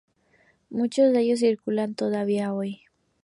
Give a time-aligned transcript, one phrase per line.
[0.71, 2.81] Muchos de ellos circulan todavía hoy.